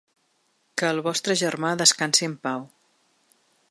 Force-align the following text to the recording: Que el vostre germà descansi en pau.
Que 0.81 0.89
el 0.93 1.03
vostre 1.09 1.37
germà 1.43 1.75
descansi 1.83 2.31
en 2.33 2.37
pau. 2.49 2.69